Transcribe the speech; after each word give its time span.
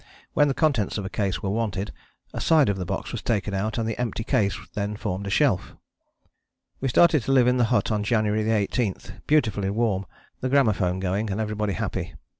When 0.33 0.47
the 0.47 0.55
contents 0.55 0.97
of 0.97 1.05
a 1.05 1.11
case 1.11 1.43
were 1.43 1.51
wanted, 1.51 1.91
a 2.33 2.41
side 2.41 2.69
of 2.69 2.77
the 2.77 2.87
box 2.87 3.11
was 3.11 3.21
taken 3.21 3.53
out, 3.53 3.77
and 3.77 3.87
the 3.87 3.99
empty 4.01 4.23
case 4.23 4.57
then 4.73 4.95
formed 4.97 5.27
a 5.27 5.29
shelf. 5.29 5.75
We 6.79 6.87
started 6.87 7.21
to 7.21 7.31
live 7.31 7.45
in 7.47 7.57
the 7.57 7.65
hut 7.65 7.91
on 7.91 8.03
January 8.03 8.49
18, 8.49 8.95
beautifully 9.27 9.69
warm, 9.69 10.07
the 10.39 10.49
gramophone 10.49 10.99
going, 10.99 11.29
and 11.29 11.39
everybody 11.39 11.73
happy. 11.73 12.15